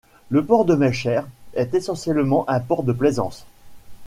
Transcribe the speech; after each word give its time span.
Le 0.31 0.43
port 0.43 0.65
de 0.65 0.73
Meschers 0.73 1.27
est 1.53 1.75
essentiellement 1.75 2.43
un 2.49 2.59
port 2.59 2.81
de 2.81 2.91
plaisance. 2.91 3.45